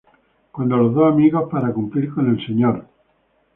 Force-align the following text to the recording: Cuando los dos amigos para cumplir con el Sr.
Cuando 0.51 0.77
los 0.77 0.95
dos 0.95 1.13
amigos 1.13 1.47
para 1.51 1.71
cumplir 1.71 2.11
con 2.11 2.27
el 2.27 2.43
Sr. 2.43 2.87